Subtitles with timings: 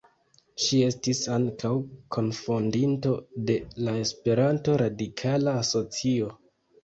[0.61, 1.73] Ŝi estis ankaŭ
[2.15, 3.13] kunfondinto
[3.49, 3.57] de
[3.89, 6.33] la Esperanto Radikala Asocio.